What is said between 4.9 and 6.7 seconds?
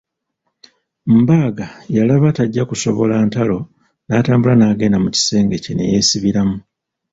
mu kisenge kye ne yeesibiramu.